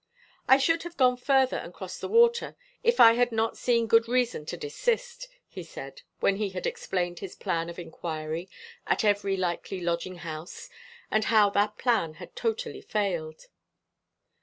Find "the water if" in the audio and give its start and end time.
2.01-2.99